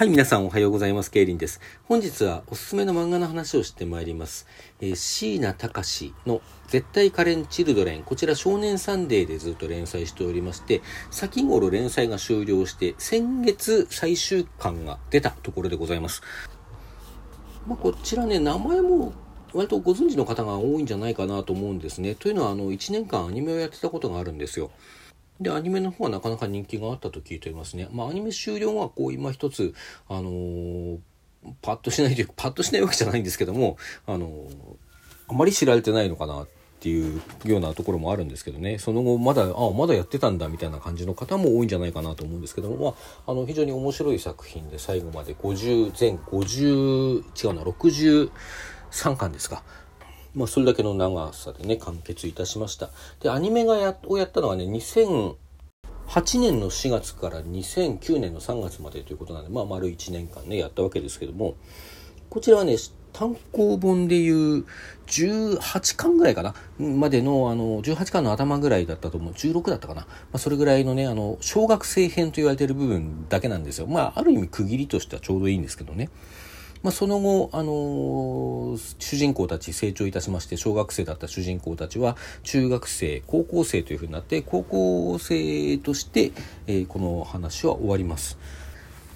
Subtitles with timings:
[0.00, 1.10] はい、皆さんおはようございます。
[1.10, 1.60] ケイリンです。
[1.84, 4.46] 本日はおすすめの漫画の話をしてまいります。
[4.80, 8.02] えー、椎名隆の絶対カレンチルドレン。
[8.02, 16.22] こちら少年サンデーでずっと連載しておりまして、先頃連載が終了して、先月最終巻が出たところでございます。
[17.66, 19.12] まあ、こちらね、名前も
[19.52, 22.14] 割とご存知の方が多いんじゃないかなと思うんですね。
[22.14, 24.70] というのは、あの、1年間アニメをやってたことがあるんですよ。
[25.40, 27.88] で、アニメの方はなかなか人気があったと聞いておりますね。
[27.92, 29.74] まあ、アニメ終了は、こう、今一つ、
[30.08, 30.98] あのー、
[31.62, 34.50] パッとしないというか、パッとしないわけじゃないんですけども、あのー、
[35.28, 36.48] あまり知られてないのかなっ
[36.82, 42.88] ていうようなところもあるんですけどね、その後、まだ、あまだやってたんだみたいな感じの方も多いんじゃないかなと思うんですけども、ま
[43.26, 48.30] あ、あの、非常に面白い作品で、最後まで50、全50、違うな、63
[49.16, 49.62] 巻ですか。
[50.34, 52.90] まあ、それだけの長さでね、完結いたしました。
[53.20, 55.34] で、アニメがやをやったのはね、2008
[56.40, 61.56] 年の4月から2009年の3月までということなんで、まあ、丸1年間ね、やったわけですけども、
[62.28, 62.76] こちらはね、
[63.12, 64.64] 単行本でいう
[65.08, 69.32] 18巻ぐらいかなまでの、あの、18巻の頭ぐらいだったと思う。
[69.32, 70.02] 16だったかな。
[70.02, 73.88] まあ、それぐらいのね、あの、小学生編と言われている部分だけなんですよ。
[73.88, 76.08] まあ、ある意味区切りとしてはちょうどいいんですけどね。
[76.82, 86.32] まあ、その後、あのー、主人公たち成長いたしまして小学生だった主人公たちは中学生高校生というふうになって高校生として、
[86.66, 88.38] えー、この話は終わります。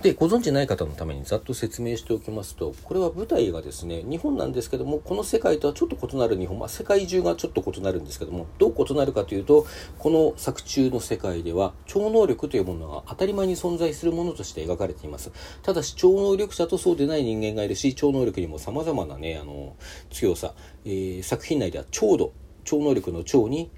[0.04, 9.66] でご存知ない方のためにざっと説明しておきますとこれは舞台がですね日本なんですけどもこの世界とはちょっと異なる日本、まあ、世界中がちょっと異なるんですけどもどう異なるかというと
[9.98, 15.32] この作中の世界では超能力というものが当たり前に存在するものとして描かれています。
[15.62, 19.74] ただし超能力者とそうでない人間がいるし超能力にも様々なねあの
[20.10, 20.52] 強さ、
[20.84, 23.70] えー、作品内では超度超能力の超に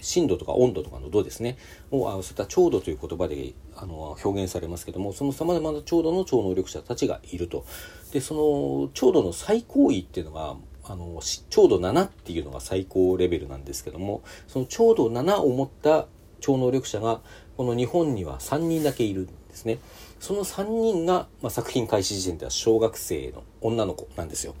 [0.00, 1.56] 深度とか温度とかの度ですね
[1.90, 7.64] を合わせた調度という言葉であの表現されますけどもそのさまざまな調度の超能力者たちがいると
[8.12, 10.56] でその調度の最高位っていうのが
[10.86, 16.06] あの調度7っていうのが最高レベルなんですけどもその調度7を持った
[16.40, 17.20] 超能力者が
[17.56, 19.78] この日本には3人だけいるんですね
[20.20, 24.54] その3人が、まあ、作品開始時点では小学生の女の子なんですよ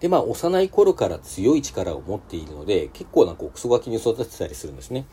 [0.00, 5.06] で、まあ、幼い頃から強い力を持っているので、結構なこうクソガキに育てたりするんですね。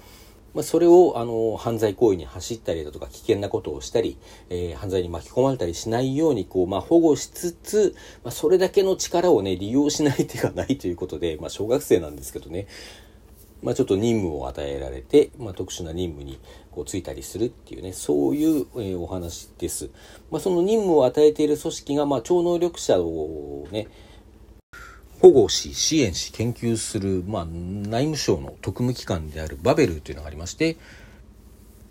[0.53, 4.17] まあ、それを、あの、犯罪行為に走ったりだとか、危険なことをしたり、
[4.49, 12.67] えー、犯罪に巻き込まれたりしないように、こう、まあ、保護しつつ、まあ、それだけの力をね、利用しない手がないということで、まあ、小学生なんですけどね、
[13.63, 16.37] まあ、ちょっと任務を与えられて、まあ、特殊な任務に
[16.69, 19.89] こうついたりするっていうね、そういう、えー、お話です。
[20.29, 23.87] まあ、その任務を与えている組織が、まあ、超能力者をね、
[25.23, 30.75] 保護し、支援し、研究する、まあ、内務省の特務機関であるバベルというのがありまして、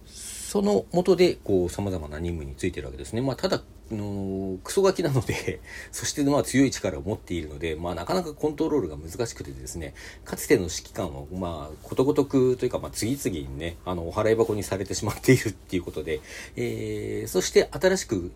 [0.04, 3.22] そのもとで、こう、様々な任務についてるわけですね。
[3.22, 5.60] まあ、ただ、のクソガキなので
[5.92, 9.94] そしてまあ強い力を持っているので、まあ、なかなかコントロールが難しくてですね
[10.24, 16.20] かつての指揮官をまあことごとくというかまあ次々にねあのお払い箱にされてしまっているっていうことで、
[16.56, 18.32] えー、そして新しく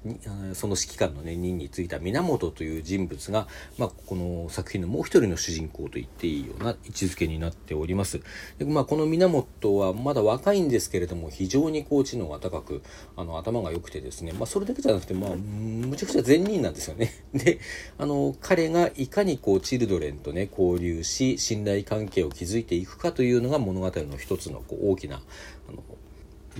[0.54, 8.20] その指揮官の、ね、任に就いた源という人物が、まあ、この作品のもう一人の主人公と言っていいような位置づけになっております。
[8.58, 12.82] で、まあ、この源はまだ若いんですけれども非常にこう知能が高く
[13.16, 17.12] あの頭が良くてですね、まあ、それだけじゃなくてまあむちゃくちゃ善人なんですよね。
[17.32, 17.60] で、
[17.98, 25.22] あの、彼がいかにこう、チルドレンとね、交流し、信頼関係を築いていくかというのが物語の一つのこう大きな、
[25.68, 25.82] あの、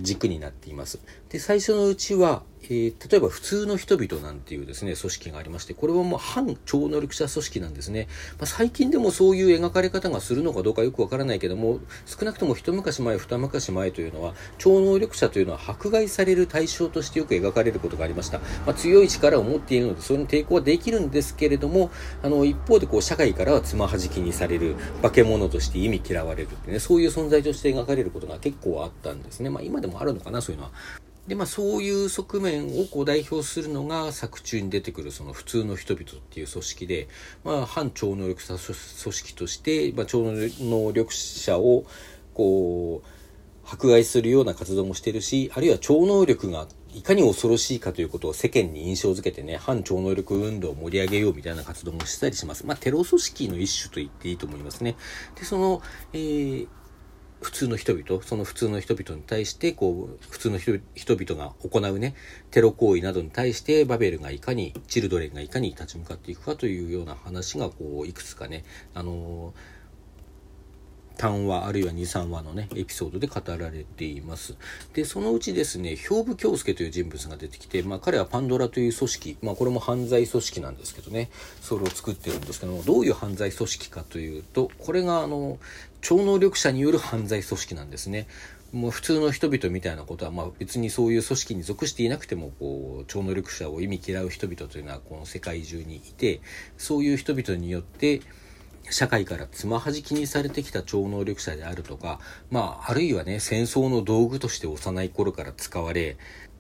[0.01, 1.01] 軸になっています。
[1.29, 8.09] で、最初のうちは、えー、例えば普通の人々なんていうですね、組織がありまして、これはもう反超能力者組織なんですね。
[8.39, 18.39] まあ、最近でもそういう描かれ方がするのかどうかよくわからないけども、少なくとも一昔前、二昔前というのは、超能力者というのは迫害される対象としてよく描かれることがありました。
[18.39, 21.91] まあ、強い力を持っているので、それに抵抗はできるんですけれども、
[22.23, 29.51] あの、一方でこう、社会からはつまはじきにされる、化け物として意味嫌われるってね、そういう存在として描かれることが結構あったんですね。
[29.51, 30.73] まあ、今でもあるのかな、そういうのは。
[31.27, 37.09] で、まあそういう側面をこう代表するのが作中に出てくるその普通の人々っていう組織で、
[37.45, 41.85] まあ反超能力者組織として、まあ超能力者を
[42.35, 43.09] こう、
[43.69, 52.65] 迫害するような活動もしてるし、あるいは超能力がいかに恐ろしいかということを世間に印象づけてね、反超能力運動を盛り上げようみたいな活動もしたりします。
[52.65, 54.97] まあ、テロ組織の一種と言っていいと思いますね。
[55.35, 55.83] で、その、
[56.13, 56.69] えー、
[57.47, 62.17] 普通の人々、その普通の人々に対して、こう、普通の人々が行うね、
[62.51, 68.65] テロ行為などに対して、バベルがいかに、チルドレンがいかに立ち向かっていくかというような話が、こう、いくつかね、
[68.95, 69.55] あの
[71.17, 74.57] 単話あるいは23話のねエピソードで語られています。
[74.95, 81.31] でそのうちですね兵部京介という人物が出てきて、まあ、彼はパンドラという組織、まあ、これも犯罪組織なんですけどね。
[81.61, 85.59] それを作ってるんですけどもどういう犯罪組織かというとこれがあの
[86.01, 88.27] 超能力者による犯罪組織なんですね。
[88.73, 96.41] もう普通の人々みたいなことは、まあ、別にそういう組織に属していなくてもこう超能力者を意味嫌う人々というのはこの世界中にいて
[96.77, 98.21] そういう人々によって
[98.91, 106.17] 社会からつまはじきにされてきた超能力者であるとか、まあ、あるいはね、戦争の道具として幼い頃から使われ、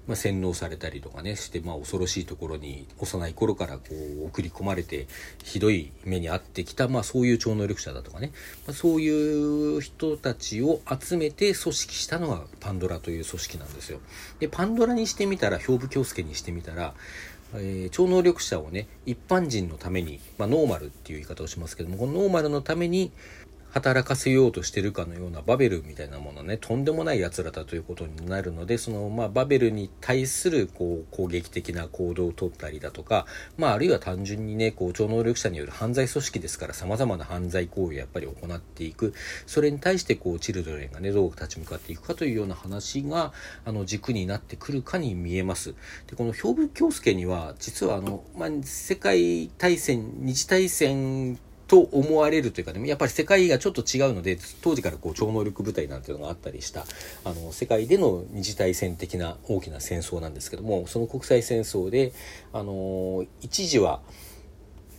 [0.06, 3.84] まあ、洗脳されたりとかねして、まあ、恐ろしいところに幼い頃からこ
[4.22, 5.06] う送り込まれて
[5.42, 8.32] ひどい目に遭ってきた、まあ、そういう超能力者だとかね、
[8.66, 14.00] まあ、そういう人たちを集めて組織したのがパンドラという組織なんですよ。
[14.38, 16.94] でパンドラにしてみたら兵部京介にしてみたら
[17.54, 23.12] えー、超能力者をね一般人のために、まあ、ノーマルっていう言い方をしますけどもこのノーマルのために
[23.76, 33.26] 働かせようとしてるかのようなバベルみたいなものねとんでもない奴らだということになるのでその、まあ、バベルに対するこう攻撃的な行動をとったりだとか、
[33.58, 39.12] まあ、あるいは単純にねこう超能力者による犯罪組織ですからさまざまな犯罪行為をやっぱり行っていく
[39.46, 43.34] それに対してこうチルドレンがねどう立ち向かっていくかというような話が
[43.66, 45.74] あの軸になってくるかに見えます。
[46.06, 56.84] でこの兵部京介には実はあの、まあ、世界大戦二次大戦と思われるというかね、やっぱり世界がちょっと違うので、当時からこう超能力部隊なんていうのがあったりした、
[57.24, 62.12] あの、世界での二次大戦的な大きな戦争なんですけども、その国際戦争で、
[62.52, 64.00] あの、一時は、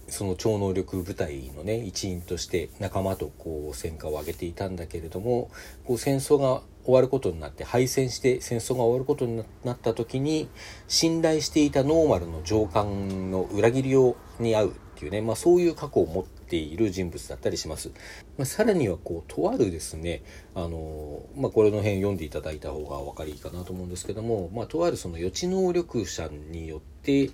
[0.09, 5.51] その超能力部隊のね一員として仲間とこう戦果を上げていたんだけれども
[5.85, 10.47] こう戦争が終わることになって敗戦して戦争が終わることになった時に
[10.87, 17.91] 信頼していたノーマルの上官の裏切りをに遭うっていうね、まあ、そういう過去を持っている人物だったりします。
[18.37, 20.23] まあ、さらにはこうとあるですね
[20.55, 27.31] あの、まあ、これの辺読んでいただいた方がお分かりいいかなと思うんですけども、まあ、とあるその予知能力者によって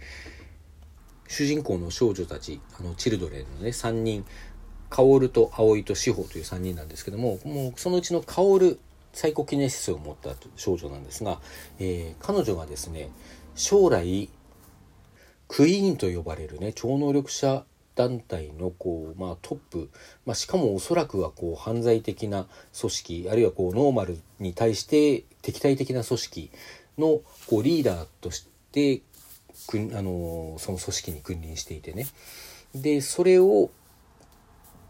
[1.27, 4.25] 主人公の少女たちあのチルドレンのね3人
[4.89, 8.79] 薫と葵と志保という3人なんですけどももうそのうちの薫
[9.13, 11.39] サイコキネシスを持った少女なんですが、
[11.79, 13.09] えー、彼女がですね
[13.55, 14.29] 将来
[15.47, 17.63] クイーンと呼ばれるね超能力者
[17.95, 19.89] 団体のこう、まあ、トップ、
[20.25, 22.47] まあ、しかもおそらくはこう犯罪的な
[22.79, 26.51] 組織あるいはこうノーマルに対して敵対的な組織
[26.97, 29.01] のこうリーダーとして
[29.67, 32.07] くあのその組織に君臨していてね。
[32.73, 33.69] でそれを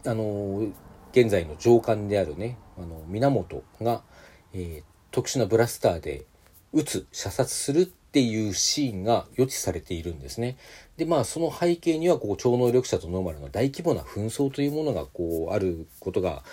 [0.06, 0.66] あの
[1.12, 4.02] 現在の上官であるねあの源が、
[4.54, 6.24] えー、特殊なブラスターで
[6.72, 10.56] 撃つ射殺するっていうシーンが予知されているんですね。
[10.96, 16.44] で、まあその背景にはこう超能力者とノーマルの大規模な紛争というものがこうあることが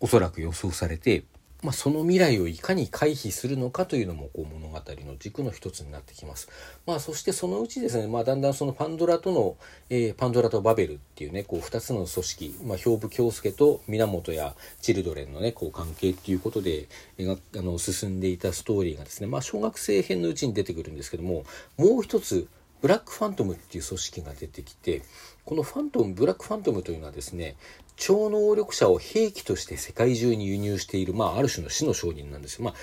[0.00, 1.24] おそらく予想されて、
[1.66, 6.48] まあ、その未来をいかに回避するのかというのもこう物語の軸の一つになってきます。
[6.86, 9.56] まあ、そしてそのうちですね、まあ、だんだんそのパンドラとの、
[9.90, 16.86] えー、パンドラとバベルっていうね、こう二つの組織、まあ、兵部京介と源やチルドレンのね、こう関係っていうことで
[17.18, 21.44] あの進んでいたストーリーがですね、まあ、小学生編のうちに出てくるんですけども、
[21.76, 22.46] もう一つ、
[22.80, 25.02] ブラックファントムっていう組織が出てきて、
[25.44, 27.56] このファントム、ブラックファントムというのはですね、
[27.96, 32.64] 超能力者を兵器として世界中に輸入している、まあ、ある種の死の商人なんですよ。
[32.64, 32.74] まあ、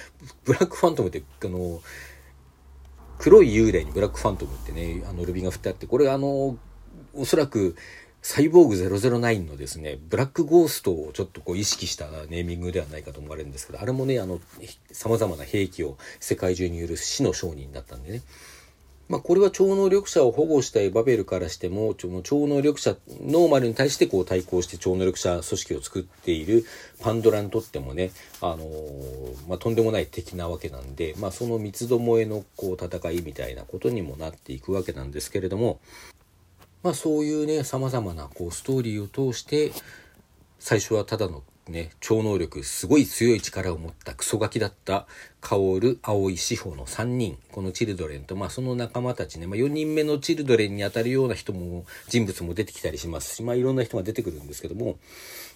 [0.44, 1.82] ブラックファントムって、あの、
[3.20, 6.58] 黒い幽霊にブラックファントムってね、あの、ルビが振ってあって、これあの、
[7.14, 7.76] おそらく、
[8.26, 14.40] サイボーグ009のですね、ブラックゴーストをちょっとこう意識したネーミングではないかと思われるんですけど、あれもね、あの、
[14.94, 18.22] 様々な兵器を世界中に売る死の商人だったんでね。
[19.14, 22.08] まあ、これは超能力者を保護したいバベルからしても、超
[22.48, 26.66] 能力者、ノーマルに対してこう対抗して超能力者組織を作っている
[27.00, 28.10] パンドラにとってもね、
[28.42, 35.80] あのー、まあ、とんでもない敵なわけなんで、まあ、その三つどもえのこう戦いみたいなことにもなっていくわけなんですけれども、
[36.82, 39.74] まあ、そういうね、様々なこうストーリーを通して、
[40.58, 45.08] 最初はただのね、超能力、すごい強い力を持ったクソガキだった
[45.40, 54.98] 薫、葵、志保の3人、このチルドレンと、まあその仲間たちね、まあ4人目のチルドレンにあたるような人も、人物も出てきたりしますし、まあいろんな人が出てくるんですけども、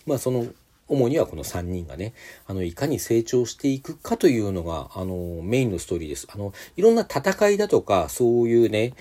[0.05, 0.47] まあその、
[0.87, 2.13] 主にはこの3人がね、
[2.45, 6.27] あの、いかに成長していくかというのが、あの、メインのストーリーです。
[6.33, 8.93] あの、いろんな戦いだとか、そういうね、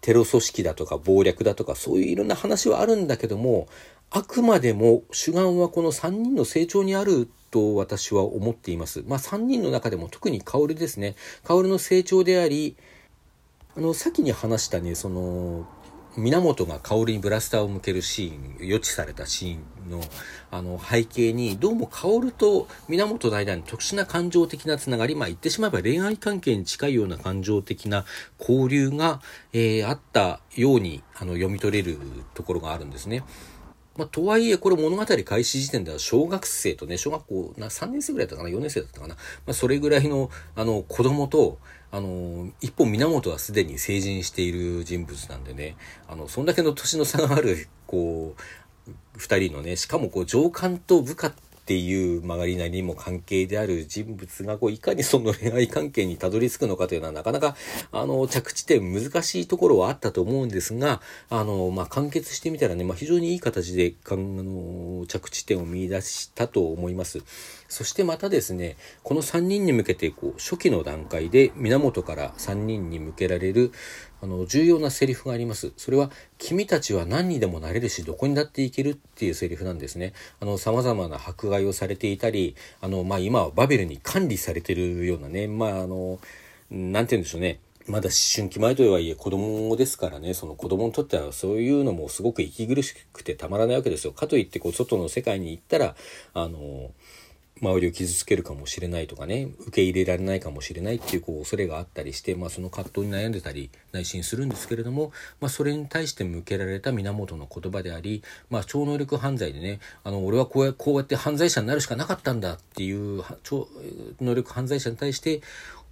[0.00, 3.68] テロ組織だとか謀略だとか、そういういろんな話はあるんだけども、
[4.16, 9.02] あくまでも主眼はこの3人の成長にあると私は思っています。
[9.08, 11.16] まあ3人の中でも特に薫ですね。
[11.42, 12.76] 薫の成長であり、
[13.76, 15.66] あの、先に話したね、その、
[16.16, 20.00] 源が薫にブラスターを向けるシーン、予知されたシーンの、
[20.52, 28.04] あの、背景に、どうも薫と源の間に特殊な感情的なつながり、まあ言ってしまえば恋愛関係に近いような感情的な
[28.38, 29.20] 交流が、
[29.52, 31.98] えー、あったように、あの、読み取れる
[32.34, 33.24] ところがあるんですね。
[33.96, 39.14] まあ、とはいえ、これ物語開始時点では小学生とね、小学校な3年生ぐらいだったかな、4年生だったかな。
[39.14, 39.20] ま
[39.50, 41.58] あ、それぐらいの、あの、子供と、
[41.92, 45.76] あの、一本源はすでに成人している人物なんでね、
[46.08, 51.32] あの、そんだけの年の差がある、こう、二人のね、しかもこう上官と部下
[51.64, 57.56] っていう曲がりなりにも関係である人物がこういかにその恋愛関係にたどり着くのかというのはなかなか
[57.90, 67.22] あの着地点難しいところはあったと思うんですがあの、まあ、完結してみたらね、まあ、非常にいい形でかんあの着地点を見出したと思います。
[67.66, 73.72] そしてまたですねこの3人に向けてこう初期の段階で源から3人に向けられる
[74.24, 75.74] あの、重要なセリフがあります。
[75.76, 80.14] それは、君たちは何にでもなれるし、どこにだって行けるっていうセリフなんですね。
[80.40, 86.20] あの、様々な迫害をされていたり、あの、まあ、今はバベルに管理されてるようなね、まあ、あの、
[86.70, 87.60] なんて言うんでしょうね。
[87.86, 94.14] まだ思春期前とはいえ子供ですからね、その子供にとってはそういうのもすごく息苦しくてたまらないわけですよ。
[94.14, 95.96] かといってこう外の世界に行ったら、
[96.32, 96.92] あの、
[97.62, 113.68] 周りを傷つけるかもしれないとかね受け入れられないかもしれないっていうこう恐れがあったりして、まあ、その葛藤に悩んでたり内心するんですけれども、まあ、それに対して向けられた源の言葉であり、まあ、超能力犯罪でねあの俺はこうやこうやって犯罪者になるしかなかったんだっていう超
[114.20, 115.40] 能力犯罪者に対して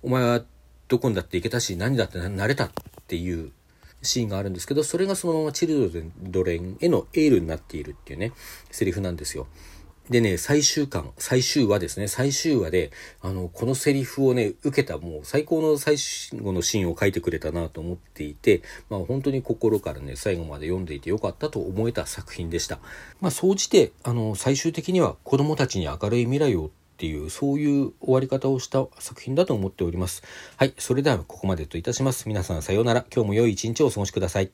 [0.02, 0.42] お前は
[0.88, 2.70] どこにだって行けたし何だってなれたっ
[3.06, 3.52] ていう
[4.02, 5.90] シーンがあるんですけどそれがそのままチル
[6.22, 8.32] ドレンへのエールになっているっていうね
[8.70, 9.46] セリフなんですよ。
[10.12, 15.96] でね、最終巻、最終話ですね、最終話で、あの、このセリフをね、受けたもう最高の最
[16.40, 22.78] 後のシーンを書いてくれたなと思っていて、まあ本当に心からね、最後まで読んでいてよかったと思えた作品でした。
[23.20, 30.22] まあ総じて、あの、最終的には子供たちに明るい未来をっていう、そういう終わり方をした作品だと思っております。
[30.56, 32.28] はい、それではここまでといたします。
[32.28, 33.04] 皆さんさようなら。
[33.12, 34.52] 今日も良い一日をお過ごしください。